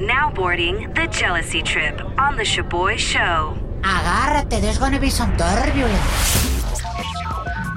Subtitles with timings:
[0.00, 3.58] Now boarding the jealousy trip on the Shoboy Show.
[3.80, 6.78] Agárrate, there's gonna be some turbulence.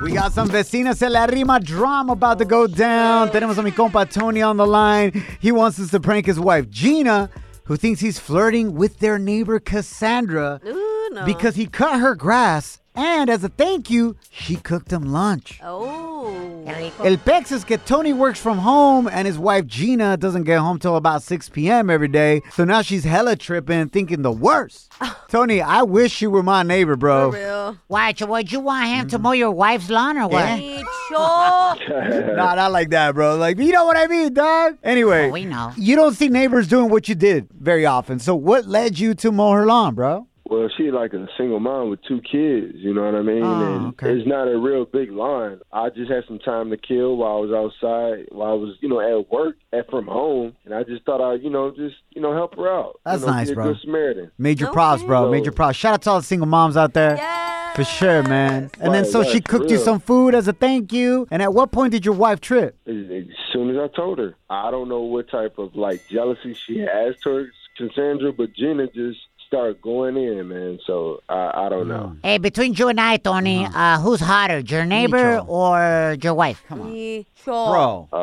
[0.03, 3.29] We got some vecinas en la rima drama about to go down.
[3.29, 5.23] Tenemos a mi compa Tony on the line.
[5.39, 7.29] He wants us to prank his wife Gina,
[7.63, 11.25] who thinks he's flirting with their neighbor Cassandra Ooh, no.
[11.25, 12.80] because he cut her grass.
[12.93, 15.59] And as a thank you, she cooked him lunch.
[15.63, 16.61] Oh.
[17.03, 20.77] El pex is que Tony works from home and his wife Gina doesn't get home
[20.77, 21.89] till about 6 p.m.
[21.89, 22.41] every day.
[22.51, 24.91] So now she's hella tripping, thinking the worst.
[25.29, 27.31] Tony, I wish you were my neighbor, bro.
[27.31, 27.45] For bro.
[27.45, 27.77] real.
[27.87, 29.23] Why, would you want him to mm-hmm.
[29.23, 30.59] mow your wife's lawn or what?
[30.59, 30.91] Micho.
[32.41, 33.35] Nah, not like that, bro.
[33.35, 34.77] Like, you know what I mean, dog?
[34.83, 35.73] Anyway, Oh, we know.
[35.77, 38.19] you don't see neighbors doing what you did very often.
[38.19, 40.27] So what led you to mow her lawn, bro?
[40.51, 43.41] Well, she like a single mom with two kids, you know what I mean?
[43.41, 44.11] Oh, and okay.
[44.11, 45.61] it's not a real big line.
[45.71, 48.89] I just had some time to kill while I was outside, while I was, you
[48.89, 52.21] know, at work, at from home, and I just thought I'd, you know, just, you
[52.21, 52.99] know, help her out.
[53.05, 53.65] That's you know, nice, be a bro.
[53.71, 54.31] Good Samaritan.
[54.37, 54.73] Major Okay.
[54.73, 55.31] props, bro.
[55.31, 55.77] Major props.
[55.77, 57.15] Shout out to all the single moms out there.
[57.15, 57.73] Yeah.
[57.73, 58.69] For sure, man.
[58.81, 61.29] And then so right, she for cooked you some food as a thank you.
[61.31, 62.77] And at what point did your wife trip?
[62.85, 66.53] As, as soon as I told her, I don't know what type of like jealousy
[66.53, 69.19] she has towards Cassandra, but Gina just
[69.51, 70.79] started going in, man.
[70.87, 72.15] So I, I don't know.
[72.23, 76.63] Hey, between you and I, Tony, uh, who's hotter, your neighbor or your wife?
[76.69, 77.25] Come on.
[77.45, 77.71] Micho.
[77.71, 78.09] Bro.
[78.11, 78.17] Uh,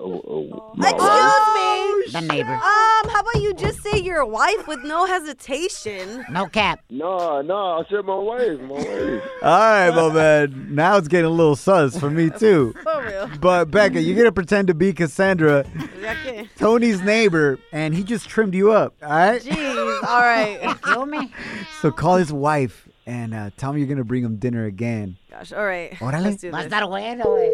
[0.00, 2.20] oh, oh, my Excuse me.
[2.20, 2.52] The neighbor.
[2.52, 6.24] Um, how about you just say your wife with no hesitation?
[6.30, 6.80] No cap.
[6.90, 9.22] No, no, I said my wife, my wife.
[9.42, 10.74] All right, my man.
[10.74, 12.74] Now it's getting a little sus for me, too.
[12.82, 13.30] For real.
[13.40, 15.64] But Becca, you're gonna pretend to be Cassandra,
[16.04, 16.48] Okay.
[16.58, 18.94] Tony's neighbor, and he just trimmed you up.
[19.02, 19.40] All right.
[19.42, 20.02] Jeez.
[20.04, 20.76] All right.
[20.82, 21.32] Kill me?
[21.80, 25.16] So call his wife and uh, tell him you're gonna bring him dinner again.
[25.30, 25.52] Gosh.
[25.52, 25.92] All right.
[26.00, 26.22] Órale.
[26.24, 26.72] Let's do Va a this.
[26.72, 27.50] estar bueno, güey.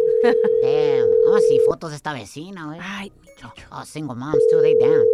[0.63, 1.09] Damn.
[1.27, 2.79] Vamos a see fotos de esta vecina, güey.
[2.79, 3.13] Right.
[3.73, 4.61] Oh, single moms, too.
[4.61, 5.05] They down.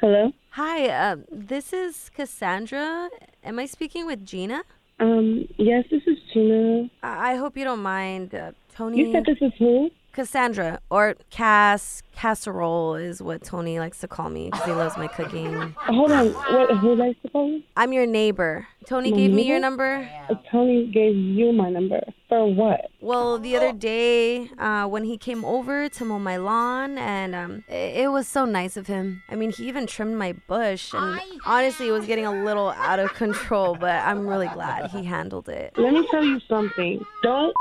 [0.00, 0.32] Hello.
[0.50, 0.88] Hi.
[1.12, 3.08] Um, this is Cassandra.
[3.44, 4.64] Am I speaking with Gina?
[5.00, 5.46] Um.
[5.58, 6.88] Yes, this is Gina.
[7.02, 8.34] I, I hope you don't mind.
[8.34, 8.98] Uh, Tony.
[8.98, 9.90] You said this is who?
[10.12, 15.06] Cassandra or Cass casserole is what Tony likes to call me because he loves my
[15.06, 15.74] cooking.
[15.78, 16.32] Hold on.
[16.32, 16.76] What?
[16.78, 17.62] Who likes to call you?
[17.76, 18.66] I'm your neighbor.
[18.86, 20.08] Tony My gave me your number.
[20.28, 22.90] Uh, Tony gave you my number for what?
[23.00, 27.64] Well, the other day uh, when he came over to mow my lawn, and um,
[27.68, 29.22] it, it was so nice of him.
[29.30, 32.98] I mean, he even trimmed my bush, and honestly, it was getting a little out
[32.98, 33.76] of control.
[33.76, 35.72] But I'm really glad he handled it.
[35.76, 37.04] Let me tell you something.
[37.22, 37.54] Don't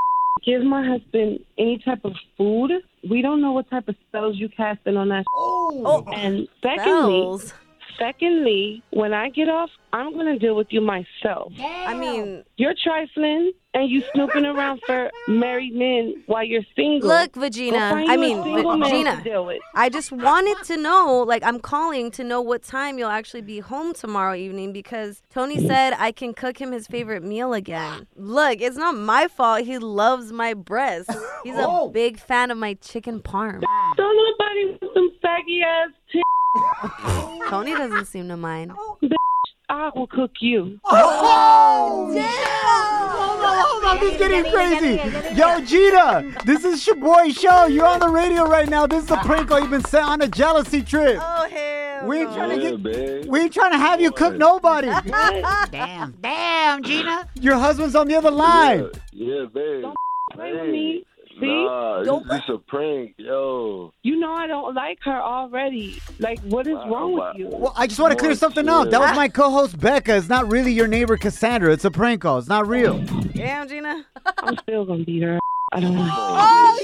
[0.44, 2.72] give my husband any type of food.
[3.09, 5.24] We don't know what type of spells you casting on that.
[5.34, 7.53] Oh, And secondly, bells.
[7.97, 11.53] Secondly, when I get off, I'm gonna deal with you myself.
[11.59, 17.09] I mean, You're trifling and you snooping around for married men while you're single.
[17.09, 17.78] look, Go Vagina.
[17.78, 19.22] I mean, single Vagina.
[19.75, 23.59] I just wanted to know, like, I'm calling to know what time you'll actually be
[23.59, 28.08] home tomorrow evening because Tony said I can cook him his favorite meal again.
[28.16, 29.63] Look, it's not my fault.
[29.63, 31.09] He loves my breast.
[31.44, 31.90] He's a oh.
[31.90, 33.62] big fan of my chicken parm.
[33.97, 36.22] Don't nobody want some saggy ass t-
[37.50, 38.72] Tony doesn't seem to mind.
[38.78, 38.97] Oh,
[39.69, 40.79] I will cook you.
[40.85, 45.35] Oh, oh, hold on, hold on, this is getting crazy.
[45.40, 47.67] Yo, Gina, this is your boy show.
[47.67, 48.85] You're on the radio right now.
[48.85, 49.61] This is a prank call.
[49.61, 51.19] You've been sent on a jealousy trip.
[51.22, 52.07] Oh, hell.
[52.07, 52.84] We ain't trying to get.
[52.84, 53.25] babe.
[53.28, 54.88] We ain't trying to have you cook nobody.
[55.72, 56.11] Damn.
[56.22, 57.29] Damn, Gina.
[57.35, 58.90] Your husband's on the other line.
[59.13, 59.84] Yeah, babe.
[59.84, 59.95] Don't
[60.34, 61.06] Play with me.
[61.41, 61.47] See?
[61.47, 63.91] Nah, Don't- this is a prank, yo.
[64.03, 66.00] You know I don't like her already.
[66.19, 67.32] Like, what is wrong wow.
[67.32, 67.47] with you?
[67.52, 68.91] Well, I just want to clear something up.
[68.91, 70.16] That was my co-host Becca.
[70.16, 71.73] It's not really your neighbor Cassandra.
[71.73, 72.38] It's a prank call.
[72.38, 72.99] It's not real.
[73.34, 74.05] Damn, Gina.
[74.38, 75.40] I'm still gonna beat her.
[75.73, 76.08] I don't know.
[76.14, 76.79] Oh,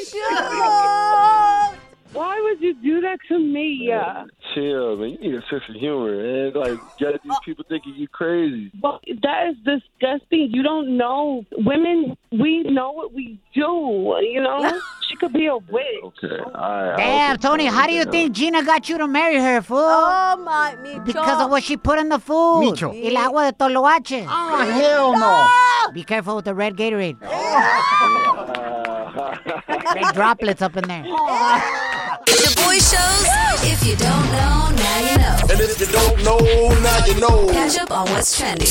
[1.72, 1.74] shoot.
[2.14, 3.80] Why would you do that to me?
[3.82, 4.26] Yeah.
[4.54, 5.10] Chill, man.
[5.10, 6.54] You need a sense of humor, man.
[6.54, 8.72] Like, get these uh, people thinking you crazy.
[8.82, 10.50] Well, that is disgusting.
[10.52, 11.46] You don't know.
[11.52, 14.16] Women, we know what we do.
[14.22, 14.80] You know?
[15.10, 15.86] she could be a witch.
[16.04, 16.98] Okay, all right.
[16.98, 19.78] Damn, Tony, how do you think Gina got you to marry her, fool?
[19.80, 21.06] Oh, my, Micho.
[21.06, 22.64] Because of what she put in the food.
[22.64, 22.94] Micho.
[23.06, 24.26] El agua de toloache.
[24.30, 25.92] Oh, hell no.
[25.94, 27.18] Be careful with the red Gatorade.
[29.94, 31.04] Big droplets up in there.
[31.08, 31.84] Oh.
[32.28, 35.38] Shoboy Shows If you don't know, now you know.
[35.50, 36.38] And if you don't know,
[36.82, 37.48] now you know.
[37.52, 38.68] Catch up on what's trending.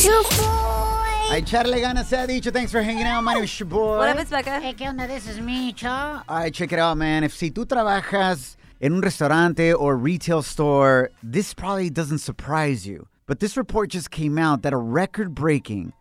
[1.28, 2.50] Ay, Charlie Gana se ha dicho.
[2.52, 3.24] Thanks for hanging out.
[3.24, 3.96] My name is your boy.
[3.96, 4.60] What up, it's Becca?
[4.60, 5.08] Hey, ¿qué onda?
[5.08, 5.88] This is me, Cho.
[5.88, 7.24] All right, check it out, man.
[7.24, 13.08] If si tú trabajas en un restaurante or retail store, this probably doesn't surprise you.
[13.26, 15.94] But this report just came out that a record breaking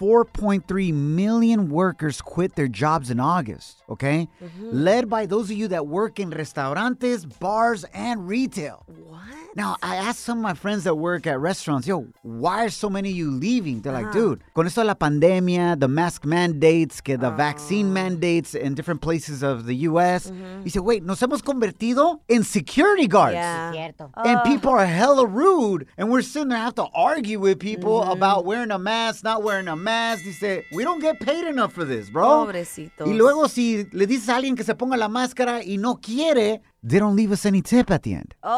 [0.00, 4.28] 4.3 million workers quit their jobs in August, okay?
[4.42, 4.70] Mm-hmm.
[4.72, 8.84] Led by those of you that work in restaurantes, bars, and retail.
[9.06, 9.41] What?
[9.54, 12.88] Now, I asked some of my friends that work at restaurants, yo, why are so
[12.88, 13.82] many of you leaving?
[13.82, 14.12] They're like, uh-huh.
[14.12, 17.90] dude, con esto de la pandemia, the mask mandates, que the vaccine oh.
[17.90, 20.30] mandates in different places of the U.S.
[20.30, 20.62] Mm-hmm.
[20.64, 23.34] He said, wait, nos hemos convertido en security guards.
[23.34, 23.72] Yeah.
[23.72, 24.10] Cierto.
[24.16, 25.86] And people are hella rude.
[25.98, 28.12] And we're sitting there have to argue with people mm-hmm.
[28.12, 30.24] about wearing a mask, not wearing a mask.
[30.24, 32.46] Dice, we don't get paid enough for this, bro.
[32.46, 33.06] Pobrecitos.
[33.06, 36.62] Y luego si le dices a alguien que se ponga la máscara y no quiere,
[36.82, 38.34] they don't leave us any tip at the end.
[38.42, 38.50] Oh,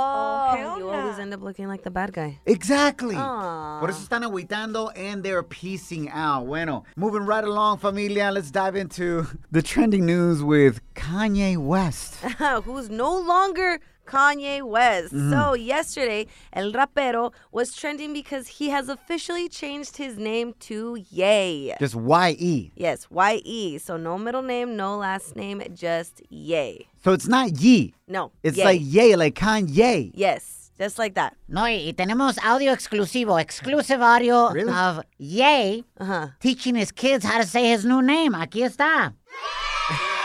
[0.53, 2.41] oh hell you always end up looking like the bad guy.
[2.47, 3.17] Exactly.
[3.17, 3.81] Aw.
[3.81, 6.47] Por eso están agüitando and they're piecing out.
[6.47, 12.15] Bueno, moving right along, familia, let's dive into the trending news with Kanye West.
[12.65, 15.13] who's no longer Kanye West.
[15.15, 15.31] Mm-hmm.
[15.33, 21.75] So yesterday, El Rapero was trending because he has officially changed his name to Ye.
[21.81, 22.73] Just Y-E.
[22.77, 23.79] Yes, Y-E.
[23.79, 26.87] So no middle name, no last name, just Ye.
[27.03, 27.95] So it's not Ye.
[28.09, 28.65] No, It's Ye.
[28.65, 30.11] like Ye, like Kanye.
[30.15, 31.37] Yes, just like that.
[31.49, 34.73] No, y, y tenemos audio exclusivo, exclusive audio Really?
[34.73, 36.29] of Ye Uh-huh.
[36.41, 38.33] teaching his kids how to say his new name.
[38.35, 39.13] Aquí está.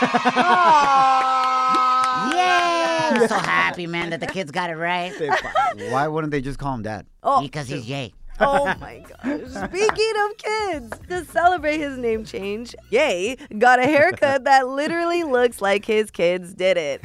[0.02, 1.39] Yay!
[3.10, 5.12] I'm so happy, man, that the kids got it right.
[5.90, 7.06] Why wouldn't they just call him dad?
[7.22, 8.14] Oh, Because he's Ye.
[8.42, 9.68] Oh my gosh.
[9.68, 15.60] Speaking of kids, to celebrate his name change, Ye got a haircut that literally looks
[15.60, 17.02] like his kids did it.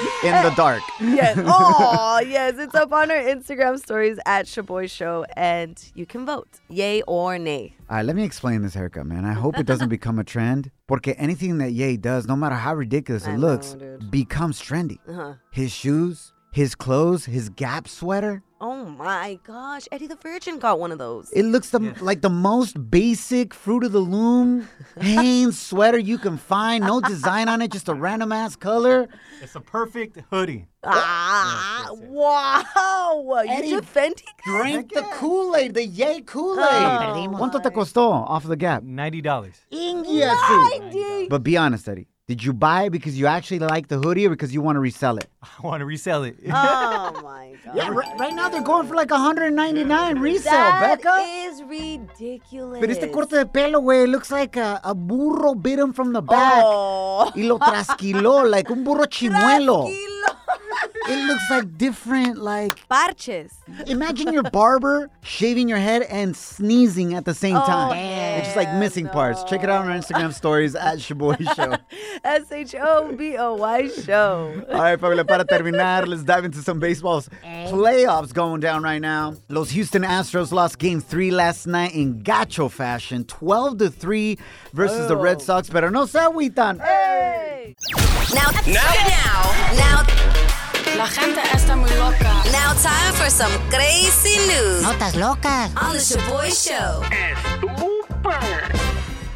[0.24, 0.82] In the dark.
[1.00, 1.36] Yes.
[1.46, 2.54] Oh, yes.
[2.58, 7.38] It's up on our Instagram stories at Shoboy Show, and you can vote yay or
[7.38, 7.74] nay.
[7.88, 9.24] All right, let me explain this haircut, man.
[9.24, 10.70] I hope it doesn't become a trend.
[10.86, 14.10] Porque anything that Ye does, no matter how ridiculous I it know, looks, dude.
[14.10, 14.98] becomes trendy.
[15.08, 15.34] Uh-huh.
[15.52, 18.42] His shoes, his clothes, his Gap sweater.
[18.62, 19.86] Oh my gosh.
[19.90, 21.30] Eddie the Virgin got one of those.
[21.30, 24.68] It looks the, like the most basic fruit of the loom
[25.00, 26.84] Hanes sweater you can find.
[26.84, 29.08] No design on it, just a random ass color.
[29.40, 30.66] It's a perfect hoodie.
[30.84, 33.44] ah, wow.
[33.48, 34.26] Eddie You defending?
[34.44, 36.66] Drink the Kool Aid, the Ye Kool Aid.
[36.66, 38.82] Oh, ¿Cuánto te costó off of the Gap?
[38.82, 39.64] Ninety dollars.
[39.72, 41.28] Ingiasi.
[41.30, 42.08] But be honest, Eddie.
[42.30, 44.80] Did you buy it because you actually like the hoodie or because you want to
[44.80, 45.28] resell it?
[45.42, 46.36] I want to resell it.
[46.46, 47.74] Oh my god.
[47.74, 51.16] Yeah, right, right now they're going for like 199 resale, That Becca.
[51.48, 52.78] is ridiculous.
[52.78, 56.22] Pero este corte de pelo, güey, looks like a, a burro bit him from the
[56.22, 56.62] back.
[56.64, 57.32] Oh.
[57.34, 59.88] Y lo trasquiló, like un burro chimuelo.
[61.08, 62.88] It looks like different, like.
[62.88, 63.54] Parches.
[63.86, 67.96] Imagine your barber shaving your head and sneezing at the same oh, time.
[67.96, 69.42] yeah, it's just like missing parts.
[69.44, 71.76] Check it out on our Instagram stories at Shoboy Show.
[72.24, 74.64] S H O B O Y show.
[74.70, 77.70] All right, familia, para terminar, let's dive into some baseball's eh?
[77.70, 79.34] playoffs going down right now.
[79.48, 84.38] Los Houston Astros lost game three last night in gacho fashion, 12 to 3
[84.72, 85.40] versus the Red oh.
[85.40, 85.70] Sox.
[85.70, 86.80] Pero no se agüitan.
[86.80, 87.74] Hey.
[88.34, 90.39] Now, now, now, now,
[90.96, 92.42] La gente está muy loca.
[92.52, 95.70] now, time for some crazy news Notas locas.
[95.76, 97.02] on the Shoboy Show.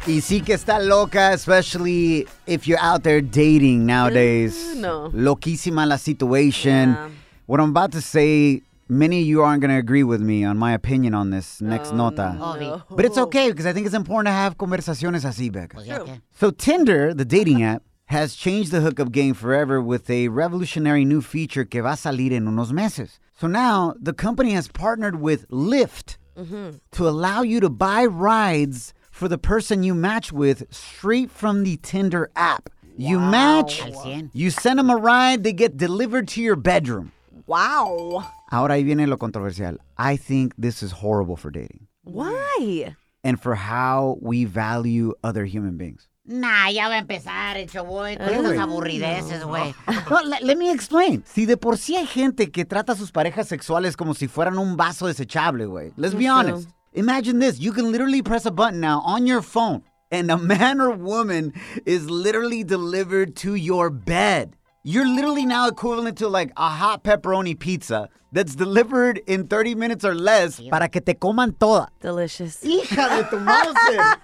[0.07, 4.73] Y sí que está loca, especially if you're out there dating nowadays.
[4.75, 5.09] Uh, no.
[5.13, 6.89] Loquísima la situation.
[6.93, 7.09] Yeah.
[7.47, 10.57] What I'm about to say, many of you aren't going to agree with me on
[10.59, 12.37] my opinion on this next Oh, nota.
[12.39, 12.83] Obvio.
[12.91, 15.77] But it's okay because I think it's important to have conversaciones así, Becca.
[15.77, 16.21] Pues ya que.
[16.39, 21.21] So Tinder, the dating app, has changed the hookup game forever with a revolutionary new
[21.21, 23.19] feature que va a salir en unos meses.
[23.33, 26.77] So now the company has partnered with Lyft mm-hmm.
[26.91, 31.77] to allow you to buy rides for the person you match with straight from the
[31.77, 32.69] Tinder app.
[32.97, 33.81] You match,
[34.33, 37.11] you send them a ride, they get delivered to your bedroom.
[37.45, 38.25] Wow.
[38.51, 39.77] Ahora ahí viene lo controversial.
[39.97, 42.95] I think this is horrible for dating Why?
[43.23, 46.07] and for how we value other human beings.
[46.27, 49.75] Nah, ya va a empezar el choboy con esas aburrideces, güey.
[50.09, 51.23] No, le- let me explain.
[51.25, 54.57] Si de por sí hay gente que trata a sus parejas sexuales como si fueran
[54.57, 55.91] un vaso desechable, güey.
[55.97, 56.69] Let's be honest.
[56.93, 57.59] Imagine this.
[57.59, 61.53] You can literally press a button now on your phone and a man or woman
[61.85, 64.55] is literally delivered to your bed.
[64.85, 70.05] You're literally now equivalent to like a hot pepperoni pizza that's delivered in 30 minutes
[70.05, 71.87] or less para que te coman toda.
[72.01, 72.61] Delicious.
[72.63, 73.73] Hija de tu mouse.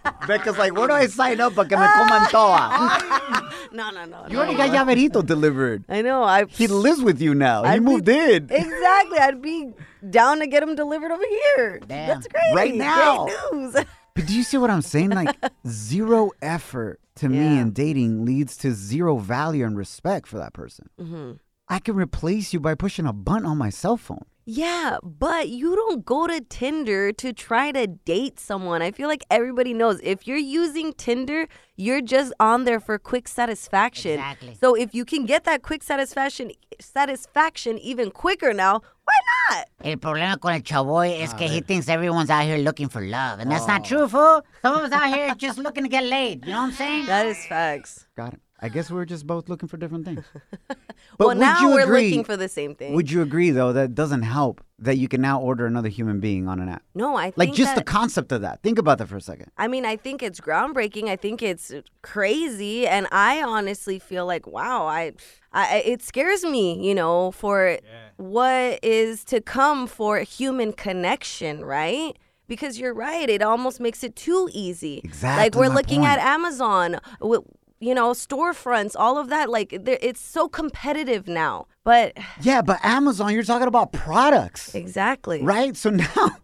[0.27, 3.48] Becca's like, where do I sign up para que me coman toda?
[3.74, 4.25] No, no, no.
[4.27, 4.39] You no.
[4.41, 5.86] already got Llaverito delivered.
[5.88, 6.24] I know.
[6.24, 7.63] I He lives with you now.
[7.63, 8.48] He I'd be- moved in.
[8.51, 9.18] exactly.
[9.18, 9.72] I'd be
[10.10, 11.24] down to get him delivered over
[11.56, 11.80] here.
[11.88, 12.08] Damn.
[12.08, 12.53] That's great.
[12.53, 13.25] Right now.
[13.27, 13.75] Great news.
[14.15, 15.12] But do you see what I'm saying?
[15.12, 15.36] Like
[15.68, 17.62] zero effort to me Yeah.
[17.62, 20.89] in dating leads to zero value and respect for that person.
[21.00, 21.32] Mm-hmm.
[21.70, 24.25] I can replace you by pushing a button on my cell phone.
[24.45, 28.81] Yeah, but you don't go to Tinder to try to date someone.
[28.81, 33.27] I feel like everybody knows if you're using Tinder, you're just on there for quick
[33.27, 34.13] satisfaction.
[34.13, 34.57] Exactly.
[34.60, 39.17] So if you can get that quick satisfaction satisfaction even quicker now, why
[39.50, 39.67] not?
[39.83, 43.39] El problema con el chavoy es que he thinks everyone's out here looking for love.
[43.39, 43.67] And that's Oh.
[43.67, 44.43] not true, fool.
[44.63, 46.45] Some of us out here just looking to get laid.
[46.45, 47.05] You know what I'm saying?
[47.05, 48.05] That is facts.
[48.17, 48.39] Got it.
[48.63, 50.24] I guess we're just both looking for different things.
[51.18, 52.94] well, now we're agree- looking for the same thing.
[52.94, 56.48] Would you agree though that doesn't help that you can now order another human being
[56.48, 56.84] on an app?
[56.94, 58.62] no, I think Like just the concept of that.
[58.62, 59.51] Think about that for a second.
[59.58, 61.08] I mean, I think it's groundbreaking.
[61.08, 65.13] I think it's crazy, and I honestly feel like, wow, I,
[65.53, 67.80] I it scares me, you know, for
[68.18, 72.15] what is to come for human connection, right?
[72.48, 75.00] Because you're right, it almost makes it too easy.
[75.03, 75.44] Exactly.
[75.44, 76.20] Like we're my looking at.
[76.20, 77.41] Amazon, with,
[77.82, 79.50] you know, storefronts, all of that.
[79.50, 84.74] Like it's so competitive now, but Yeah, but Amazon, you're talking about products.
[84.76, 85.76] exactly, Right?
[85.76, 86.38] So now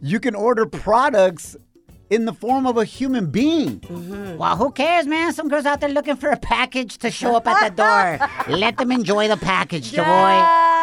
[0.00, 1.56] you can order products
[2.10, 3.80] in the form of a human being.
[3.80, 4.36] Mm-hmm.
[4.36, 5.32] Well, who cares, man?
[5.32, 8.28] Some girls out there looking for a package to show up at the door.
[8.56, 10.36] Let them enjoy the package, chavoy.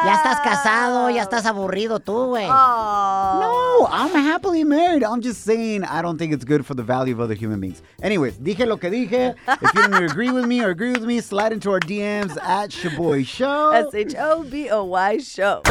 [0.06, 2.48] Ya estás casado, ya estás aburrido tú, güey.
[2.48, 5.03] No, I'm happily married.
[5.03, 7.82] I'm just saying I don't think it's good for the value of other human beings.
[8.01, 9.36] Anyways, dije lo que dije.
[9.48, 12.72] If you don't agree with me or agree with me, slide into our DMs at
[12.72, 13.72] Shoboy Show.
[13.72, 15.62] S H O B O Y show.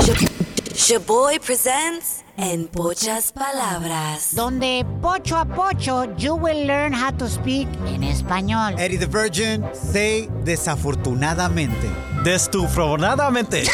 [0.74, 4.34] Shaboy presents En Pochas Palabras.
[4.34, 8.78] Donde pocho a pocho, you will learn how to speak en español.
[8.78, 11.88] Eddie the Virgin, say desafortunadamente.
[12.24, 13.64] Destufronadamente.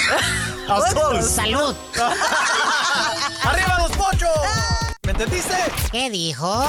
[0.69, 1.31] Was close.
[1.31, 1.75] Salud.
[3.45, 4.29] ¡Arriba los pochos!
[5.07, 5.55] ¿Me entendiste?
[5.93, 6.65] ¿Qué dijo?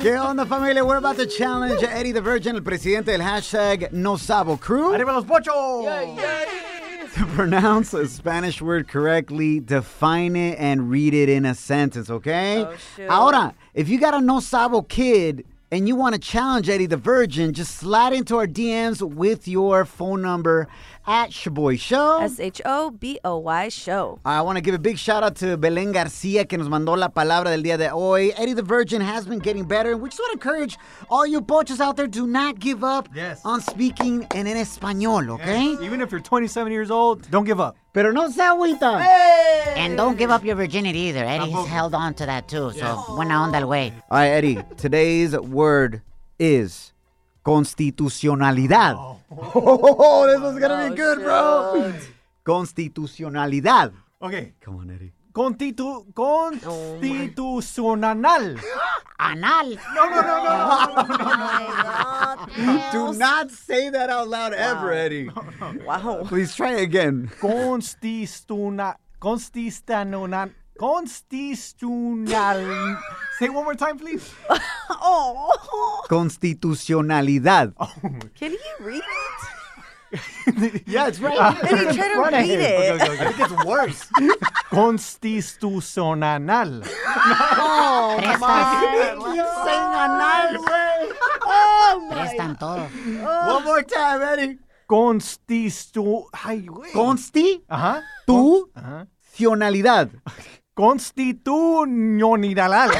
[0.00, 0.84] ¿Qué onda, familia?
[0.84, 4.92] We're about to challenge Eddie the Virgin, el presidente del hashtag No Sabo Crew.
[4.92, 5.86] ¡Arriba los pochos!
[7.20, 12.64] To pronounce a Spanish word correctly, define it and read it in a sentence, okay?
[12.64, 13.08] Oh, shoot.
[13.10, 16.96] Ahora, if you got a no sabo kid and you want to challenge Eddie the
[16.96, 20.66] Virgin, just slide into our DMs with your phone number
[21.10, 22.20] at Shoboy Show.
[22.22, 24.20] S H O B O Y show.
[24.24, 27.08] I want to give a big shout out to Belén Garcia que nos mandó la
[27.08, 28.32] palabra del día de hoy.
[28.38, 29.90] Eddie the Virgin has been getting better.
[29.90, 30.78] And we just want to encourage
[31.10, 33.40] all you pochos out there, do not give up Yes.
[33.44, 35.72] on speaking in en español, okay?
[35.84, 37.76] Even if you're 27 years old, don't give up.
[37.92, 39.00] Pero no se agüita.
[39.76, 41.24] And don't give up your virginity either.
[41.24, 43.92] Eddie's held on to that too, so buena onda el way.
[44.10, 46.02] All right, Eddie, today's word
[46.38, 46.92] is
[47.50, 48.94] constitucionalidad.
[48.94, 49.18] Oh,
[50.30, 51.92] this was going to be good, bro.
[52.46, 53.92] Constitucionalidad.
[54.22, 54.52] Okay.
[54.60, 55.10] Come on, Eddie.
[55.32, 58.56] Constitu constitucional.
[59.20, 59.76] Anal.
[62.92, 65.28] Do not say that out loud ever, Eddie.
[65.84, 66.22] Wow.
[66.26, 67.32] Please try it again.
[67.40, 68.94] Constitucional.
[69.18, 70.50] Constitucional.
[70.80, 72.96] Constitucional.
[73.38, 74.32] Say one more time, please.
[75.02, 75.54] Oh,
[76.10, 77.72] Constitucionalidad.
[77.78, 77.88] Oh
[78.36, 79.10] can he read it?
[80.86, 81.38] Yeah, it's right.
[81.64, 82.60] Eddie, try to Front of read him.
[82.60, 82.64] it.
[82.64, 83.26] Okay, okay, okay.
[83.26, 84.06] I think it's worse.
[84.70, 86.82] Constitucional.
[91.52, 92.84] Oh, Prestan oh, todo.
[93.54, 94.58] One more time, Eddie.
[94.88, 96.26] Constitu...
[96.32, 96.92] Ay, güey.
[96.92, 98.02] Consti, Ajá.
[98.26, 99.06] tu, Ajá.
[99.32, 100.10] cionalidad.
[100.80, 102.90] Constitucional.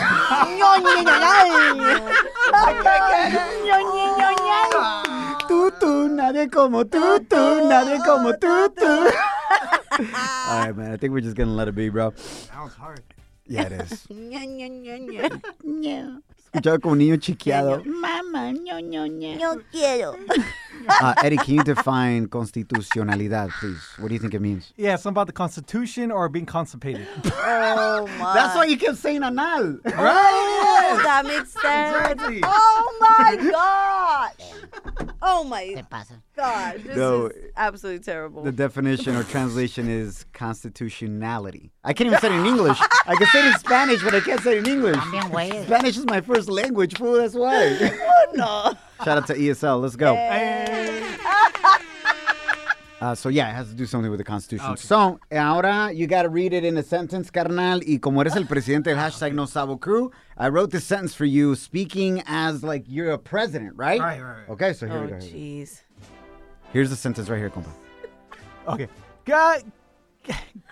[5.48, 8.86] Tú, tú, nadie como tú, tú, nadie como tú, tú.
[8.86, 10.92] All right, man.
[10.92, 12.12] I think we're just gonna let it be, bro.
[12.52, 13.02] That was hard.
[13.46, 14.06] Yeah, it is.
[16.52, 17.82] Escuchaba como niño chiqueado.
[17.84, 19.38] Mamá, ño, ño, ño.
[19.38, 20.16] Yo quiero.
[20.88, 23.82] Uh, Eddie, can you define constitucionalidad, please?
[23.98, 24.72] What do you think it means?
[24.78, 27.06] Yeah, something about the Constitution or being constipated.
[27.42, 28.32] Oh my.
[28.32, 29.78] That's why you kept saying anal.
[29.84, 30.56] Right?
[30.92, 32.12] Oh, that makes sense.
[32.12, 32.40] Exactly.
[32.42, 35.12] Oh my gosh.
[35.20, 36.14] Oh my Te pasa.
[36.40, 36.82] Gosh.
[36.84, 38.42] This No, is absolutely terrible.
[38.42, 41.70] The definition or translation is constitutionality.
[41.84, 42.78] I can't even say it in English.
[43.06, 44.96] I can say it in Spanish, but I can't say it in English.
[45.66, 47.14] Spanish is my first language, fool.
[47.16, 47.78] That's why.
[47.92, 49.04] oh, no.
[49.04, 49.80] Shout out to ESL.
[49.80, 50.14] Let's go.
[53.00, 54.76] Uh, so yeah, it has to do something with the Constitution.
[54.76, 57.80] So, ahora you got to read it in a sentence, carnal.
[57.88, 61.24] Y como eres el presidente del hashtag No Sabo Crew, I wrote this sentence for
[61.24, 63.98] you speaking as like you're a president, right?
[64.00, 64.48] Right, right, right.
[64.50, 65.14] Okay, so here Oh, we go.
[65.18, 65.38] here we go.
[65.38, 65.80] jeez.
[66.72, 67.70] Here's the sentence right here, compa.
[68.68, 68.88] Okay.
[69.24, 69.64] Que,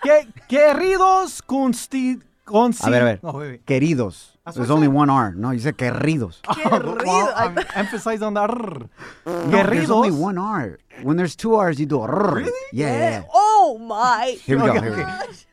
[0.02, 2.86] que, queridos consti, consi...
[2.86, 3.20] A ver, a ver.
[3.22, 3.64] Oh, wait, wait.
[3.66, 4.36] Queridos.
[4.44, 5.32] That's There's I only one R.
[5.32, 6.40] No, you said queridos.
[6.46, 8.88] Well, I'm emphasize on the R.
[9.26, 10.18] No, there's only Queridos.
[10.20, 10.78] one R.
[11.02, 12.40] When there's two R's, you do a R.
[12.40, 13.24] Yeah, yeah, yeah.
[13.32, 14.36] Oh my.
[14.44, 14.70] Here we go.
[14.72, 15.08] Okay, Here we go.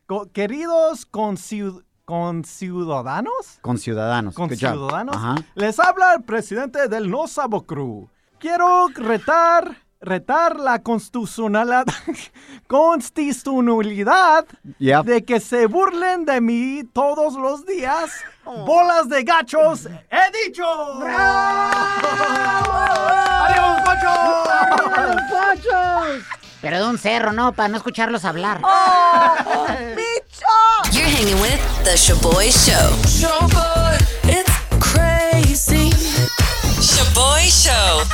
[0.08, 3.60] Co- Queridos conciud- conciudadanos.
[3.62, 4.36] Con ciudadanos.
[4.36, 4.74] Con Good job.
[4.76, 5.16] ciudadanos.
[5.16, 5.36] Ajá.
[5.56, 8.08] Les habla el presidente del No Sabo Crew.
[8.40, 9.76] Quiero retar,
[10.06, 11.86] retar la constitucionalidad,
[12.68, 14.46] constitucionalidad
[14.80, 15.06] Yep.
[15.06, 18.12] de que se burlen de mí todos los días.
[18.46, 20.64] Bolas de gachos, he dicho.
[22.46, 24.48] ¡Adiós, gachos!
[26.62, 27.54] Pero de un cerro, ¿no?
[27.54, 28.60] Para no escucharlos hablar.
[30.92, 32.92] You're hanging with The Shaboy Show.
[33.06, 35.90] Shaboy, it's crazy.
[36.80, 38.05] Shaboy Show.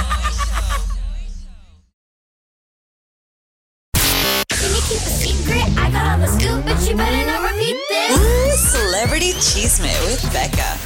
[9.41, 10.77] Celebrity Cheesemate with Becca.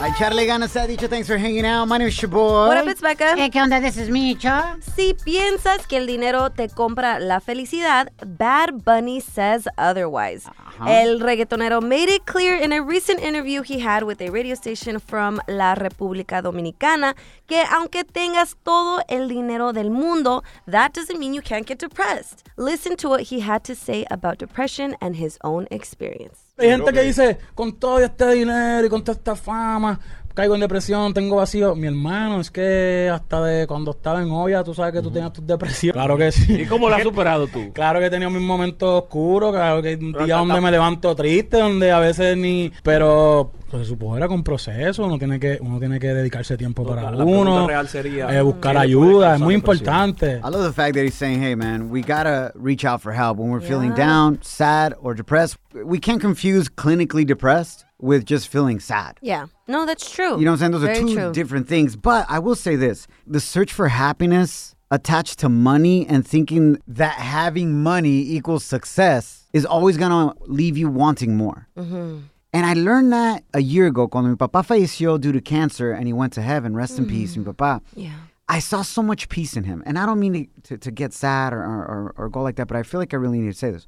[0.00, 1.86] Hi, Charlie Gana se ha dicho, thanks for hanging out.
[1.86, 2.68] My name is Shoboy.
[2.68, 3.36] What up, it's Becca.
[3.36, 3.80] Hey, ¿Qué onda?
[3.80, 4.62] This is me, Cho.
[4.96, 10.48] Si piensas que el dinero te compra la felicidad, Bad Bunny says otherwise.
[10.86, 14.98] El reggaetonero made it clear in a recent interview he had with a radio station
[14.98, 17.14] from La República Dominicana
[17.46, 22.48] que aunque tengas todo el dinero del mundo, that doesn't mean you can't get depressed.
[22.56, 26.51] Listen to what he had to say about depression and his own experience.
[26.62, 29.98] Hay gente que dice, con todo este dinero y con toda esta fama,
[30.34, 31.74] caigo en depresión, tengo vacío.
[31.74, 35.32] Mi hermano, es que hasta de cuando estaba en olla, tú sabes que tú tenías
[35.32, 35.94] tus depresiones.
[35.94, 36.62] Claro que sí.
[36.62, 37.72] ¿Y cómo lo has superado tú?
[37.72, 41.14] Claro que he tenido mis momentos oscuros, claro que hay un día donde me levanto
[41.14, 42.72] triste, donde a veces ni...
[42.82, 46.84] Pero pues, se supone era con proceso, uno tiene que, uno tiene que dedicarse tiempo
[46.86, 50.40] para la uno, real sería, eh, buscar ¿quién le puede ayuda, es muy importante.
[50.44, 53.38] I love the fact that he's saying, hey, man, we gotta reach out for help
[53.38, 55.56] when we're feeling down, sad, or depressed.
[55.72, 59.16] We can't confuse clinically depressed with just feeling sad.
[59.22, 59.46] Yeah.
[59.68, 60.38] No, that's true.
[60.38, 60.72] You know what I'm saying?
[60.72, 61.32] Those are two true.
[61.32, 61.96] different things.
[61.96, 67.14] But I will say this the search for happiness attached to money and thinking that
[67.14, 71.68] having money equals success is always gonna leave you wanting more.
[71.78, 72.18] Mm-hmm.
[72.52, 76.06] And I learned that a year ago cuando mi papá falleció due to cancer and
[76.06, 76.76] he went to heaven.
[76.76, 77.52] Rest in peace, mi mm-hmm.
[77.52, 77.80] papá.
[77.94, 78.12] Yeah.
[78.48, 79.82] I saw so much peace in him.
[79.86, 82.66] And I don't mean to, to, to get sad or, or, or go like that,
[82.68, 83.86] but I feel like I really need to say this.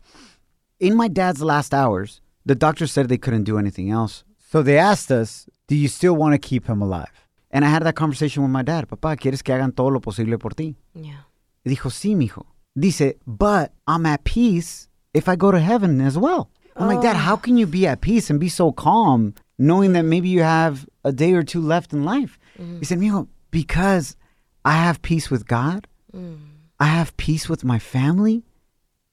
[0.80, 4.24] In my dad's last hours, the doctor said they couldn't do anything else.
[4.50, 7.26] So they asked us, Do you still want to keep him alive?
[7.50, 8.88] And I had that conversation with my dad.
[8.88, 10.76] Papá, ¿quieres que hagan todo lo posible por ti?
[10.94, 11.26] Yeah.
[11.64, 12.46] Dijo, sí, mijo.
[12.76, 16.50] Dice, but I'm at peace if I go to heaven as well.
[16.76, 17.36] I'm like, Dad, how oh.
[17.36, 21.12] can you be at peace and be so calm knowing that maybe you have a
[21.12, 22.36] day or two left in life?
[22.58, 22.80] Mm.
[22.80, 24.16] He said, mijo, because
[24.64, 26.36] I have peace with God, mm.
[26.80, 28.42] I have peace with my family,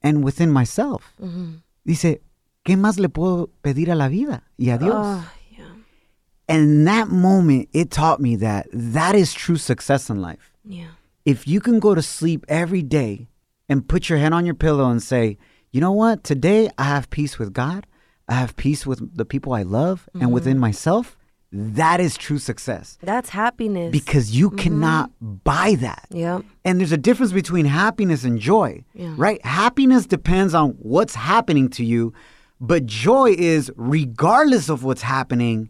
[0.02, 1.14] and within myself.
[1.22, 1.58] Mm-hmm.
[1.86, 2.18] Dice,
[2.64, 4.94] ¿qué más le puedo pedir a la vida y a Dios?
[4.96, 5.66] Oh, yeah.
[6.48, 10.92] And in that moment, it taught me that that is true success in life Yeah.
[11.26, 13.28] if you can go to sleep every day
[13.70, 15.38] and put your head on your pillow and say,
[15.72, 17.88] you know what, today I have peace with God,
[18.28, 20.32] I have peace with the people I love and mm-hmm.
[20.32, 21.18] within myself,
[21.54, 23.92] that is true success That's happiness.
[23.92, 24.58] because you mm-hmm.
[24.58, 26.06] cannot buy that.
[26.10, 26.40] yeah.
[26.64, 29.14] And there's a difference between happiness and joy, Yeah.
[29.18, 29.44] right?
[29.46, 32.14] Happiness depends on what's happening to you,
[32.62, 35.70] but joy is regardless of what's happening,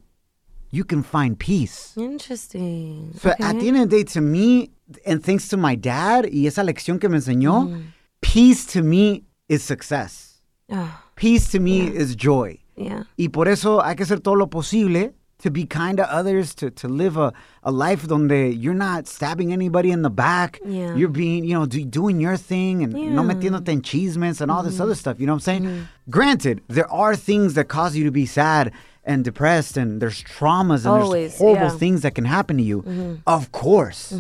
[0.70, 1.94] you can find peace.
[1.98, 3.14] Interesting.
[3.18, 4.70] So at the end of the day, to me,
[5.06, 7.82] and thanks to my dad y esa lección que me enseñó,
[8.22, 10.42] peace to me is success.
[10.70, 12.60] Ah, Peace to me is joy.
[12.76, 13.04] yeah.
[13.18, 16.70] Y por eso hay que hacer todo lo posible to be kind to others, to,
[16.72, 20.60] to live a, a life donde you're not stabbing anybody in the back.
[20.66, 20.96] Yeah.
[20.96, 23.10] You're being, you know, do, doing your thing and no Yeah.
[23.12, 23.32] Mm-hmm.
[23.32, 25.20] metiéndote en chismes and all this other stuff.
[25.20, 25.88] You know what I'm saying?
[26.10, 28.72] Granted, there are things that cause you to be sad
[29.04, 31.70] and depressed and there's traumas and Always, there's horrible yeah.
[31.70, 31.78] Mm-hmm.
[31.78, 33.20] things that can happen to you.
[33.26, 34.14] Of course.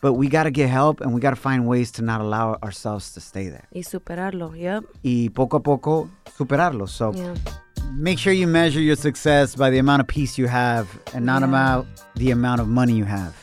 [0.00, 2.54] But we got to get help and we got to find ways to not allow
[2.62, 3.66] ourselves to stay there.
[3.74, 4.54] Y superarlo.
[4.56, 4.84] Yep.
[5.02, 6.86] Y poco a poco superarlo.
[6.88, 7.34] So Yeah.
[7.92, 11.42] Make sure you measure your success by the amount of peace you have and not
[11.42, 13.34] about the amount of money you have.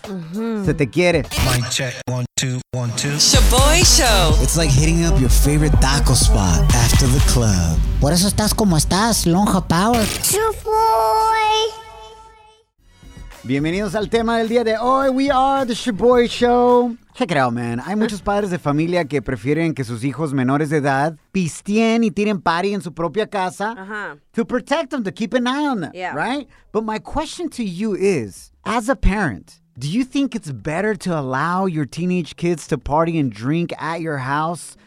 [0.66, 1.24] Se te quiere.
[1.46, 1.94] Mic check.
[2.08, 3.18] One, two, one, two.
[3.18, 4.36] Shoboy Show.
[4.44, 7.78] It's like hitting up your favorite taco spot after the club.
[8.00, 10.06] Por eso estás como estás, lonja power.
[13.46, 15.10] Bienvenidos al tema del día de hoy.
[15.10, 16.96] We are the Shoboy Show.
[17.14, 17.82] Check it out, man.
[17.86, 22.12] Hay muchos padres de familia que prefieren que sus hijos menores de edad pisteen y
[22.12, 24.18] tiren party en su propia casa Uh-huh.
[24.34, 26.14] to protect them, to keep an eye on them, Yeah.
[26.16, 26.48] right?
[26.72, 31.12] But my question to you is, as a parent, do you think it's better to
[31.14, 34.78] allow your teenage kids to party and drink at your house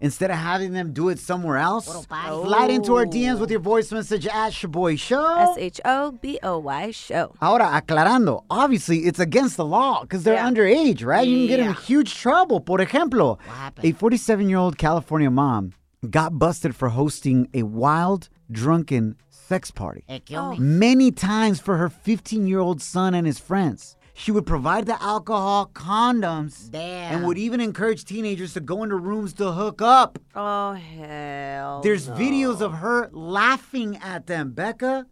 [0.00, 1.86] instead of having them do it somewhere else?
[1.86, 3.06] Slide into our oh.
[3.06, 5.50] DMs with your voice message at Shoboy Show.
[5.52, 7.34] S H O B O Y show.
[7.40, 10.50] Ahora, aclarando, obviously it's against the law because they're Yeah.
[10.50, 11.26] underage, right?
[11.26, 12.60] You can get in huge trouble.
[12.60, 13.38] Por ejemplo,
[13.82, 15.72] a 47 year old California mom
[16.10, 20.04] got busted for hosting a wild, drunken sex party.
[20.08, 20.58] ¿qué onda?
[20.58, 23.96] Many times for her 15 year old son and his friends.
[24.16, 27.14] She would provide the alcohol, condoms, Damn.
[27.16, 30.18] and would even encourage teenagers to go into rooms to hook up.
[30.34, 31.80] Oh hell.
[31.82, 32.14] There's no.
[32.14, 35.06] videos of her laughing at them, Becca.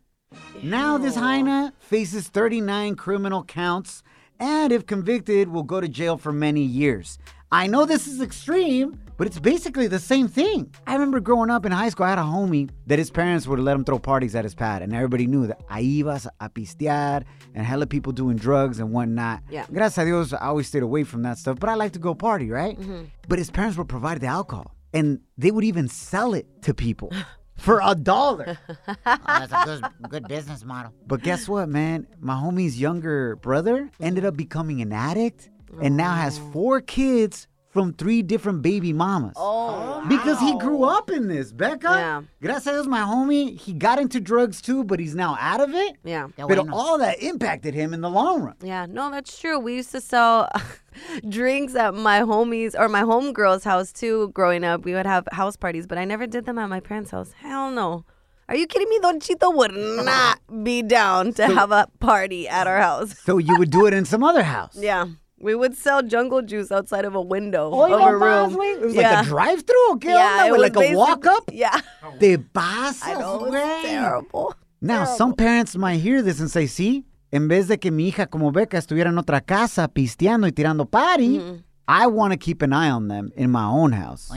[0.62, 4.02] Now this hyena faces 39 criminal counts
[4.38, 7.18] and if convicted will go to jail for many years.
[7.54, 10.74] I know this is extreme, but it's basically the same thing.
[10.86, 13.58] I remember growing up in high school, I had a homie that his parents would
[13.58, 17.24] let him throw parties at his pad, and everybody knew that ahí ibas a pistear
[17.54, 19.42] and hella people doing drugs and whatnot.
[19.50, 19.66] Yeah.
[19.70, 22.14] Gracias a Dios, I always stayed away from that stuff, but I like to go
[22.14, 22.80] party, right?
[22.80, 23.02] Mm-hmm.
[23.28, 27.12] But his parents would provide the alcohol, and they would even sell it to people
[27.56, 28.56] for a dollar.
[29.04, 30.92] Oh, that's a good, good business model.
[31.06, 32.06] But guess what, man?
[32.20, 37.94] My homie's younger brother ended up becoming an addict and now has four kids from
[37.94, 39.32] three different baby mamas.
[39.36, 40.02] Oh.
[40.04, 41.88] oh because he grew up in this, Becca.
[41.88, 42.22] Yeah.
[42.42, 45.72] Gracias a Dios, my homie, he got into drugs too, but he's now out of
[45.72, 45.96] it.
[46.04, 46.28] Yeah.
[46.36, 46.74] Qué But bueno.
[46.76, 48.56] all that impacted him in the long run.
[48.62, 49.58] Yeah, no, that's true.
[49.58, 50.50] We used to sell
[51.28, 54.84] drinks at my homies or my homegirl's house too growing up.
[54.84, 57.32] We would have house parties, but I never did them at my parents' house.
[57.32, 58.04] Hell no.
[58.48, 58.98] Are you kidding me?
[59.00, 59.72] Don Chito would
[60.04, 63.18] not be down to have a party at our house.
[63.20, 64.76] So you would do it in some other house.
[64.78, 65.06] Yeah.
[65.42, 68.62] We would sell jungle juice outside of a window oh, Oiga of a room.
[68.62, 69.16] It was yeah.
[69.16, 69.90] like a drive-through.
[69.90, 71.50] ¿o ¿Qué yeah, onda, was Like a walk-up?
[71.52, 71.80] Yeah.
[72.20, 73.82] Te pasas, I know, it was güey.
[73.82, 74.54] terrible.
[74.80, 78.28] Now, some parents might hear this and say, "See, en vez de que mi hija
[78.28, 81.64] como Beca estuviera en otra casa pisteando y tirando party, mm.
[81.88, 84.30] I want to keep an eye on them in my own house,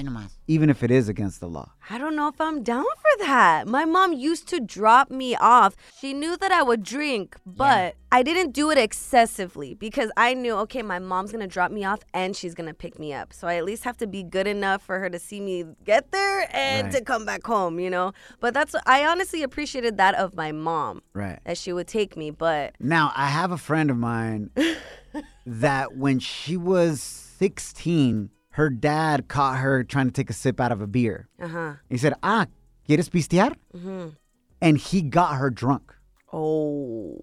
[0.47, 1.71] even if it is against the law.
[1.89, 3.67] I don't know if I'm down for that.
[3.67, 5.75] My mom used to drop me off.
[5.99, 10.55] She knew that I would drink, but I didn't do it excessively because I knew,
[10.57, 13.31] okay, my mom's gonna drop me off and she's gonna pick me up.
[13.31, 16.11] So I at least have to be good enough for her to see me get
[16.11, 16.93] there and Right.
[16.93, 18.13] to come back home, you know?
[18.39, 21.39] But that's, I honestly appreciated that of my mom, Right.
[21.45, 24.49] that she would take me, but Now, I have a friend of mine
[25.45, 30.71] that when she was 16, her dad caught her trying to take a sip out
[30.71, 31.27] of a beer.
[31.41, 31.73] uh huh.
[31.89, 32.47] He said, ah,
[32.87, 33.53] ¿quieres pistear?
[34.61, 35.93] And he got her drunk.
[36.31, 37.17] Oh.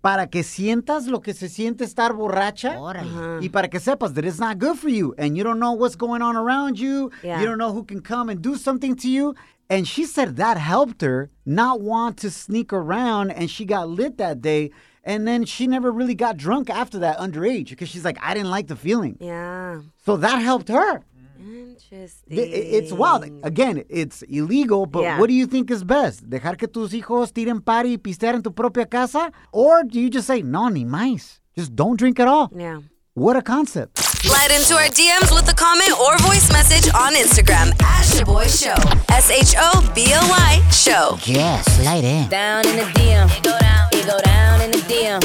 [0.00, 2.76] Para que sientas lo que se siente estar borracha.
[2.78, 3.42] Órale.
[3.42, 5.96] Y para que sepas that it's not good for you and you don't know what's
[5.96, 7.10] going on around you.
[7.22, 7.40] Yeah.
[7.40, 9.34] You don't know who can come and do something to you.
[9.68, 14.16] And she said that helped her not want to sneak around and she got lit
[14.18, 14.70] that day.
[15.08, 18.50] And then she never really got drunk after that underage because she's like, I didn't
[18.50, 19.16] like the feeling.
[19.20, 19.80] Yeah.
[20.04, 21.00] So that helped her.
[21.40, 22.38] Interesting.
[22.38, 23.24] I- i- It's wild.
[23.42, 25.18] Again, it's illegal, but Yeah.
[25.18, 26.28] what do you think is best?
[26.28, 29.32] ¿Dejar que tus hijos tiren party y pistear en tu propia casa?
[29.52, 31.40] Or do you just say, no, ni más?
[31.56, 32.50] Just don't drink at all.
[32.54, 32.80] Yeah.
[33.14, 33.98] What a concept.
[33.98, 38.76] Slide into our DMs with a comment or voice message on Instagram at Shoboy Show.
[39.08, 41.16] S H O B O Y Show.
[41.24, 42.28] Yes, slide in.
[42.28, 43.28] Down in the DM.
[43.42, 43.87] Go down.
[44.08, 45.20] It go down in the DM.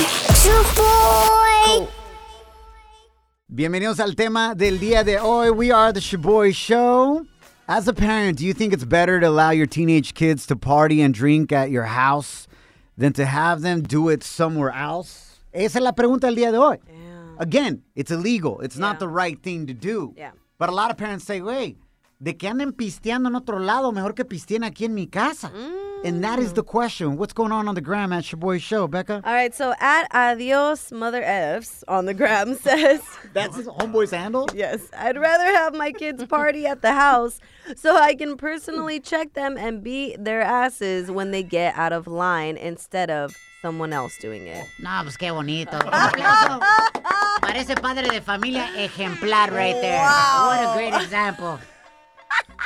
[3.49, 5.51] Bienvenidos al tema del día de hoy.
[5.51, 7.25] We are the Shoboy Show.
[7.69, 11.01] As a parent, do you think it's better to allow your teenage kids to party
[11.01, 12.45] and drink at your house
[12.97, 15.39] than to have them do it somewhere else?
[15.53, 16.77] Esa es la pregunta del día de hoy.
[17.37, 18.59] Again, it's illegal.
[18.59, 20.13] It's not the right thing to do.
[20.17, 20.31] Yeah.
[20.57, 21.77] But a lot of parents say, wait,
[22.21, 25.51] de que anden pisteando en otro lado, mejor que pisteen aquí en mi casa.
[25.51, 25.92] Mm.
[26.03, 27.15] And that is the question.
[27.17, 29.21] What's going on on the gram at your boy Show, Becca?
[29.23, 33.01] All right, so at Adios Mother F's on the gram says,
[33.33, 34.49] That's his homeboy's handle?
[34.53, 37.39] Yes, I'd rather have my kids party at the house
[37.77, 42.05] so I can personally check them and beat their asses when they get out of
[42.05, 44.65] line instead of someone else doing it.
[44.79, 45.77] No, pues qué bonito.
[45.77, 46.59] Un aplauso.
[47.41, 49.99] Parece padre de familia ejemplar right there.
[49.99, 51.59] What a great example.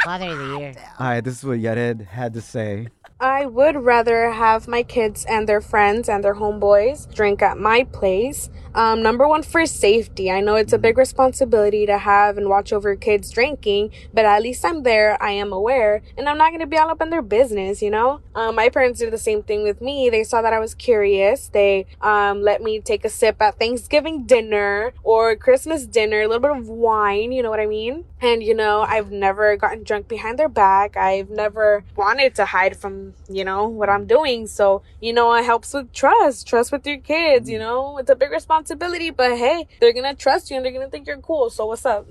[0.04, 0.74] Father of the year.
[1.00, 2.88] All right, this is what Yared had to say
[3.20, 7.84] I would rather have my kids and their friends and their homeboys drink at my
[7.86, 8.52] place.
[8.78, 10.30] Um, number one, for safety.
[10.30, 14.44] I know it's a big responsibility to have and watch over kids drinking, but at
[14.44, 17.10] least I'm there, I am aware, and I'm not going to be all up in
[17.10, 18.22] their business, you know?
[18.36, 20.12] Um, my parents did the same thing with me.
[20.12, 21.48] They saw that I was curious.
[21.48, 26.40] They um, let me take a sip at Thanksgiving dinner or Christmas dinner, a little
[26.40, 28.06] bit of wine, you know what I mean?
[28.22, 30.96] And, you know, I've never gotten drunk behind their back.
[30.96, 34.46] I've never wanted to hide from, you know, what I'm doing.
[34.46, 37.98] So, you know, it helps with trust, trust with your kids, you know?
[37.98, 41.18] It's a big responsibility, but hey, they're gonna trust you and they're gonna think you're
[41.18, 41.50] cool.
[41.50, 42.08] So, what's up?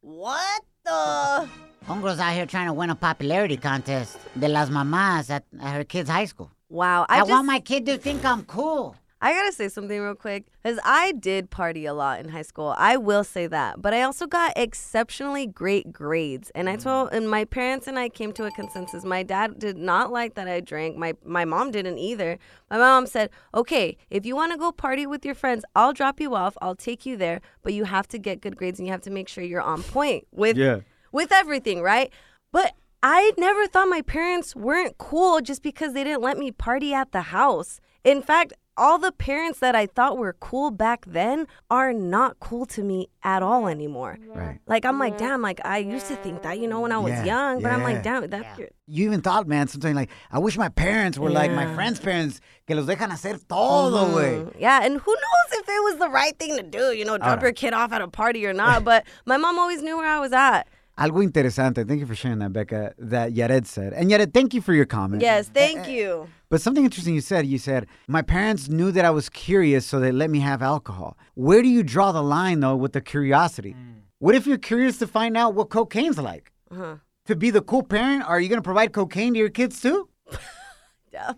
[0.00, 1.48] What the?
[1.86, 5.84] Homegirl's out here trying to win a popularity contest de las mamás at, at her
[5.84, 6.50] kid's high school.
[6.70, 7.04] Wow.
[7.08, 8.96] I, I, want my kid to think I'm cool.
[9.20, 12.74] I gotta say something real quick because I did party a lot in high school.
[12.78, 17.30] I will say that, but I also got exceptionally great grades, and I told and
[17.30, 19.04] my parents and I came to a consensus.
[19.04, 20.96] My dad did not like that I drank.
[20.96, 22.38] My my mom didn't either.
[22.70, 26.18] My mom said, "Okay, if you want to go party with your friends, I'll drop
[26.18, 26.56] you off.
[26.62, 29.10] I'll take you there, but you have to get good grades and you have to
[29.10, 30.80] make sure you're on point with Yeah.
[31.12, 32.10] with everything, right?"
[32.52, 32.72] But
[33.02, 37.12] I never thought my parents weren't cool just because they didn't let me party at
[37.12, 37.80] the house.
[38.02, 42.66] In fact, all the parents that I thought were cool back then are not cool
[42.66, 44.18] to me at all anymore.
[44.28, 44.58] Right.
[44.66, 47.12] Like I'm like, damn, like I used to think that, you know, when I was
[47.12, 50.58] Yeah, young, but I'm like, damn, that You even thought, man, something like, I wish
[50.58, 54.14] my parents were like my friends' parents, que los dejan hacer todo, mm-hmm.
[54.14, 54.44] güey.
[54.44, 54.54] Mhm.
[54.58, 57.38] Yeah, and who knows if it was the right thing to do, you know, drop
[57.38, 57.42] Ahora.
[57.42, 58.84] your kid off at a party or not.
[58.90, 60.66] But my mom always knew where I was at.
[60.98, 61.86] Algo interesante.
[61.86, 63.92] Thank you for sharing that, Becca, that Yared said.
[63.92, 65.22] And Yared, thank you for your comment.
[65.22, 66.28] Yes, eh, thank eh, you.
[66.54, 69.98] But something interesting you said, you said, my parents knew that I was curious, so
[69.98, 71.18] they let me have alcohol.
[71.34, 73.74] Where do you draw the line, though, with the curiosity?
[74.20, 76.52] What if you're curious to find out what cocaine's like?
[76.70, 76.98] Uh-huh.
[77.26, 80.08] To be the cool parent, are you going to provide cocaine to your kids too?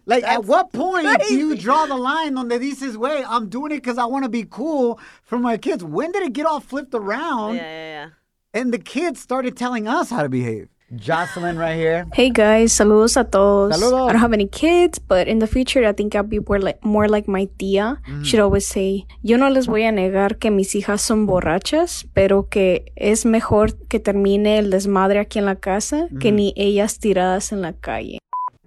[0.04, 3.72] Like, at what point do you draw the line on this is way I'm doing
[3.72, 5.84] it because I want to be cool for my kids?
[5.84, 8.08] When did it get all flipped around Yeah, yeah, yeah.
[8.54, 10.68] and the kids started telling us how to behave?
[10.94, 12.06] Jocelyn right here.
[12.12, 13.74] Hey guys, saludos a todos.
[13.74, 14.08] Saludos.
[14.08, 16.78] I don't have any kids, but in the future I think I'll be more like,
[16.84, 17.98] more like my tía.
[18.22, 22.48] She'd always say, yo no les voy a negar que mis hijas son borrachas, pero
[22.48, 27.50] que es mejor que termine el desmadre aquí en la casa que ni ellas tiradas
[27.50, 28.18] en la calle.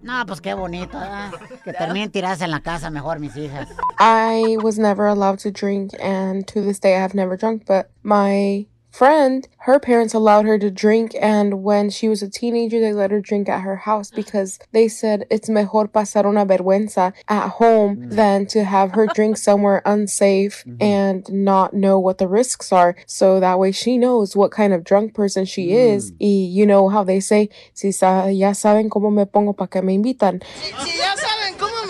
[0.01, 1.31] No, pues qué bonito, ¿eh?
[1.63, 3.69] Que terminen tiradas en la casa mejor mis hijas.
[3.97, 7.63] I was never allowed to drink, and to this day, I have never drunk.
[7.65, 12.79] But my friend, her parents allowed her to drink, and when she was a teenager,
[12.79, 14.15] they let her drink at her house mm.
[14.15, 18.11] because they said it's mejor pasar una vergüenza at home mm.
[18.11, 20.81] than to have her drink somewhere unsafe mm-hmm.
[20.81, 22.95] and not know what the risks are.
[23.05, 26.11] So that way she knows what kind of drunk person she is.
[26.11, 26.17] Mm.
[26.21, 29.81] Y you know how they say, si sa ya saben cómo me pongo pa' que
[29.81, 30.41] me invitan.
[30.43, 31.15] Si ya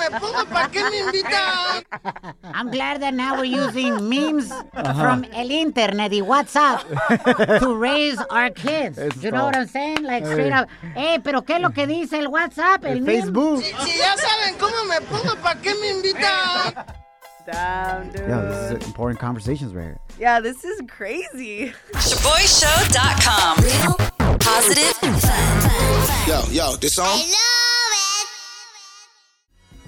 [0.09, 1.83] saben cómo me pongo, ¿para qué me invitan?
[2.53, 4.93] I'm glad that now we're using memes uh-huh.
[4.93, 8.97] from el internet y WhatsApp to raise our kids.
[8.97, 9.55] Eso you know what.
[9.55, 10.03] I'm saying?
[10.03, 10.31] Like Hey.
[10.31, 10.67] straight up.
[10.95, 12.83] Hey, pero ¿qué es lo que dice el WhatsApp?
[12.85, 13.21] El, El meme?
[13.21, 13.63] Facebook.
[13.63, 16.73] Si, si ya saben cómo me pongo, ¿para qué me invitan?
[17.51, 18.27] Damn, dude.
[18.27, 19.99] Yeah, this is important conversations right here.
[20.19, 21.73] Yeah, this is crazy.
[21.93, 23.57] ShoboyShow.com.
[23.63, 26.27] Real, positive, fun.
[26.27, 27.19] Yo, yo, this song?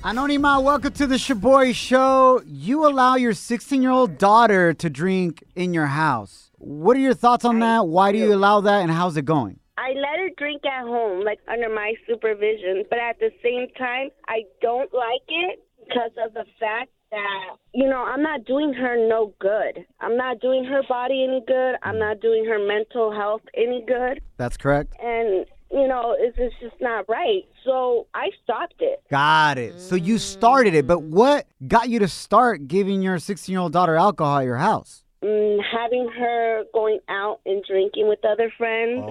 [0.03, 2.41] Anonima, welcome to the Shoboy Show.
[2.47, 6.49] You allow your 16 year old daughter to drink in your house.
[6.57, 7.85] What are your thoughts on that?
[7.87, 9.59] Why do you allow that, and how's it going?
[9.77, 14.09] I let her drink at home, like under my supervision, but at the same time,
[14.27, 19.07] I don't like it because of the fact that, you know, I'm not doing her
[19.07, 19.85] no good.
[19.99, 21.75] I'm not doing her body any good.
[21.83, 21.99] I'm mm.
[21.99, 24.19] not doing her mental health any good.
[24.37, 24.95] That's correct.
[24.99, 27.43] And, you know, it's, it's just not right.
[27.65, 29.03] So I stopped it.
[29.09, 29.79] Got it.
[29.79, 33.73] So you started it, but what got you to start giving your 16 year old
[33.73, 35.03] daughter alcohol at your house?
[35.23, 39.03] Mm, having her going out and drinking with other friends.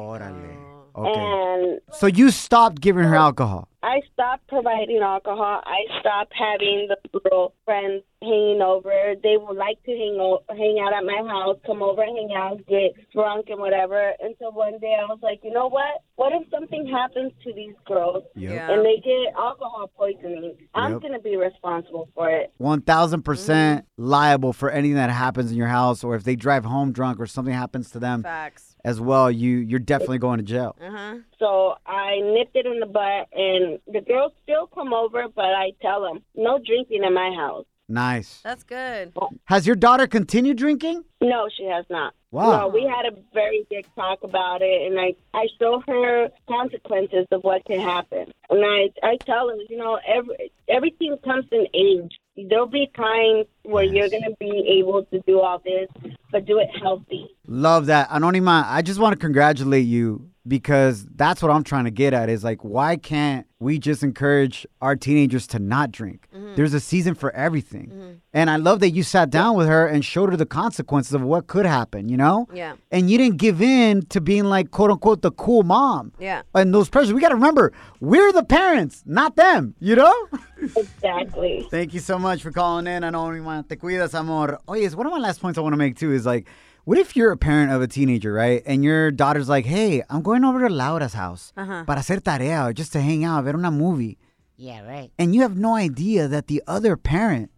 [0.96, 1.20] Okay.
[1.20, 3.68] And So you stopped giving her alcohol.
[3.83, 5.62] I stopped providing alcohol.
[5.64, 9.14] I stopped having the little friends hanging over.
[9.22, 12.37] They would like to hang o- hang out at my house, come over and hang
[12.37, 14.12] out, get drunk and whatever.
[14.20, 16.03] Until one day I was like, you know what?
[16.16, 18.68] What if something happens to these girls Yep.
[18.70, 20.57] And they get alcohol poisoning?
[20.74, 21.00] I'm Yep.
[21.00, 22.53] going to be responsible for it.
[22.61, 23.81] 1000% mm-hmm.
[23.96, 27.26] liable for anything that happens in your house or if they drive home drunk or
[27.26, 28.69] something happens to them Facts.
[28.85, 30.77] As well, you you're definitely going to jail.
[30.81, 31.16] Uh-huh.
[31.38, 35.73] So I nipped it in the butt, and the girls still come over, but I
[35.83, 37.66] tell them no drinking in my house.
[37.88, 38.40] Nice.
[38.45, 39.12] That's good.
[39.47, 41.05] Has your daughter continued drinking?
[41.21, 42.14] No, she has not.
[42.33, 42.69] Wow.
[42.69, 47.43] We had a very big talk about it, and I I show her consequences of
[47.43, 52.19] what can happen, and I I tell her, you know, every everything comes in age.
[52.37, 55.88] There'll be times where you're gonna be able to do all this,
[56.31, 57.29] but do it healthy.
[57.47, 58.09] Love that.
[58.11, 62.29] Anonima, I just want to congratulate you because that's what I'm trying to get at
[62.29, 66.27] is like, why can't we just encourage our teenagers to not drink?
[66.56, 68.20] There's a season for everything.
[68.32, 71.22] And I love that you sat down with her and showed her the consequences of
[71.22, 72.46] what could happen, you know?
[72.52, 72.74] Yeah.
[72.90, 76.12] And you didn't give in to being like, quote unquote, the cool mom.
[76.18, 76.42] Yeah.
[76.54, 77.12] And those pressures.
[77.12, 80.14] We got to remember, we're the parents, not them, you know?
[80.76, 81.66] Exactly.
[81.70, 83.02] Thank you so much for calling in.
[83.02, 83.68] Anonima.
[83.68, 84.58] Te cuidas, amor.
[84.68, 84.94] Oh, yes.
[84.94, 86.48] One of my last points I want to make too is like,
[86.84, 88.62] what if you're a parent of a teenager, right?
[88.66, 91.84] And your daughter's like, hey, I'm going over to Laura's house Uh-huh.
[91.84, 94.18] para hacer tarea or just to hang out, ver una movie.
[94.61, 95.11] Yeah, right.
[95.18, 97.51] And you have no idea that the other parent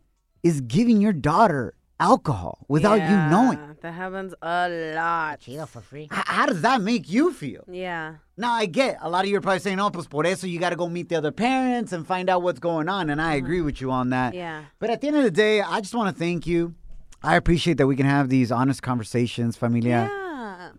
[0.45, 3.59] is giving your daughter alcohol without you knowing.
[3.59, 5.41] Yeah, That happens a lot.
[5.41, 6.05] Chido for free.
[6.05, 7.65] H- how does that make you feel?
[7.69, 8.15] Yeah.
[8.37, 10.61] Now I get a lot of you are probably saying, "Oh, pues por eso you
[10.61, 13.31] got to go meet the other parents and find out what's going on." And I
[13.31, 13.39] uh-huh.
[13.39, 14.35] agree with you on that.
[14.35, 14.63] Yeah.
[14.79, 16.77] But at the end of the day, I just want to thank you.
[17.25, 20.22] I appreciate that we can have these honest conversations, familia, Yeah.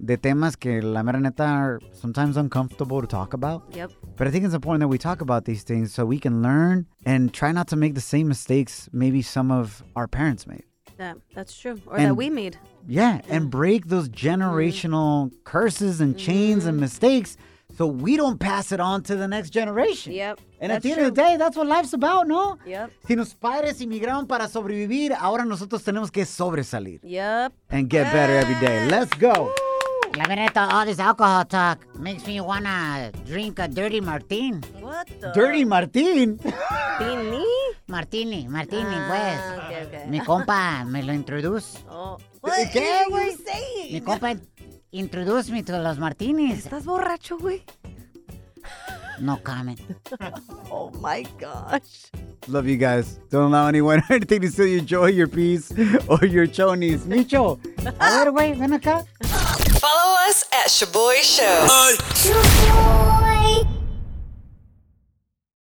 [0.04, 3.64] De temas que la mera neta are sometimes uncomfortable to talk about.
[3.74, 3.92] Yep.
[4.18, 6.88] But I think it's important that we talk about these things so we can learn
[7.06, 10.64] and try not to make the same mistakes maybe some of our parents made.
[11.00, 11.82] Yeah, that's true.
[11.88, 12.58] Or And- that we made.
[12.86, 14.28] Yeah, and break those mm-hmm.
[14.28, 16.82] generational curses and chains and mm-hmm.
[16.82, 17.38] mistakes
[17.78, 20.14] so we don't pass it on to the next generation.
[20.14, 20.40] Yep.
[20.60, 21.08] And at the end true.
[21.08, 22.58] of the day, that's what life's about, ¿no?
[22.68, 22.92] Yep.
[23.08, 27.54] Si los padres inmigraron para sobrevivir, ahora nosotros tenemos que sobresalir Yep.
[27.70, 28.88] and get better every day.
[28.88, 29.52] Let's go.
[30.16, 34.60] La verdad, all this alcohol talk makes me wanna drink a dirty martini.
[34.80, 35.32] What the?
[35.34, 36.40] Dirty Martin.
[37.00, 37.44] Martini?
[37.88, 39.66] Martini, martini, Ah, pues.
[39.66, 40.08] okay, okay.
[40.10, 41.80] Mi compa me lo introduce.
[41.90, 42.18] Oh.
[42.72, 43.32] ¿Qué, güey?
[43.32, 43.94] you saying?
[43.94, 44.36] Mi compa
[44.92, 46.60] introduce me to los martinis.
[46.66, 47.64] ¿Estás borracho, güey?
[49.20, 49.80] No comment.
[50.72, 52.10] Oh my gosh.
[52.48, 53.20] Love you guys.
[53.30, 55.72] Don't allow anyone or anything to steal your joy, your peace,
[56.08, 57.02] or your chonies.
[57.06, 59.06] Micho, a ver, güey, ven acá.
[59.80, 63.03] Follow us at Shoboy Show.